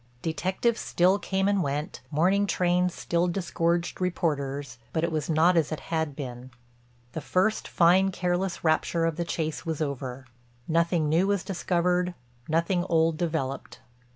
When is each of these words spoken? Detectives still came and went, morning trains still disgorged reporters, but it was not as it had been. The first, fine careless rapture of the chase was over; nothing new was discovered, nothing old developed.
Detectives 0.23 0.79
still 0.81 1.19
came 1.19 1.47
and 1.47 1.61
went, 1.61 2.01
morning 2.09 2.47
trains 2.47 2.91
still 2.91 3.27
disgorged 3.27 4.01
reporters, 4.01 4.79
but 4.93 5.03
it 5.03 5.11
was 5.11 5.29
not 5.29 5.55
as 5.55 5.71
it 5.71 5.79
had 5.93 6.15
been. 6.15 6.49
The 7.11 7.21
first, 7.21 7.67
fine 7.67 8.09
careless 8.09 8.63
rapture 8.63 9.05
of 9.05 9.15
the 9.15 9.25
chase 9.25 9.63
was 9.63 9.79
over; 9.79 10.25
nothing 10.67 11.07
new 11.07 11.27
was 11.27 11.43
discovered, 11.43 12.15
nothing 12.49 12.83
old 12.89 13.15
developed. 13.19 13.79